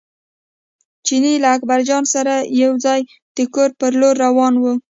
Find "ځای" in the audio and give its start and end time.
2.85-3.01